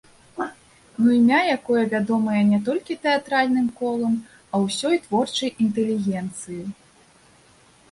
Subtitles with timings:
[1.01, 4.17] Ну імя, якое вядомае не толькі тэатральным колам,
[4.53, 6.61] а ўсёй творчай інтэлігенцыі!